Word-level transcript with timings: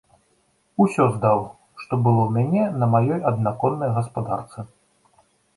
Усё 0.85 1.03
здаў, 1.17 1.39
што 1.83 1.93
было 2.07 2.21
ў 2.25 2.31
мяне 2.37 2.63
на 2.85 2.89
маёй 2.97 3.21
аднаконнай 3.33 3.93
гаспадарцы. 3.99 4.59